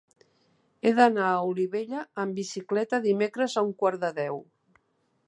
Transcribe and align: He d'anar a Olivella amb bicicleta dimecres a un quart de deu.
He 0.83 0.93
d'anar 0.99 1.27
a 1.33 1.43
Olivella 1.49 2.01
amb 2.23 2.37
bicicleta 2.39 3.01
dimecres 3.07 3.59
a 3.59 3.65
un 3.69 3.77
quart 3.83 4.03
de 4.07 4.11
deu. 4.23 4.41